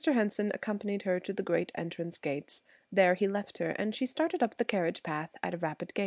Henson 0.09 0.49
accompanied 0.55 1.03
her 1.03 1.19
to 1.19 1.31
the 1.31 1.43
great 1.43 1.71
entrance 1.75 2.17
gates; 2.17 2.63
there 2.91 3.13
he 3.13 3.27
left 3.27 3.59
her, 3.59 3.69
and 3.69 3.93
she 3.93 4.07
started 4.07 4.41
up 4.41 4.57
the 4.57 4.65
carriage 4.65 5.03
path 5.03 5.29
at 5.43 5.53
a 5.53 5.57
rapid 5.59 5.93
gait. 5.93 5.99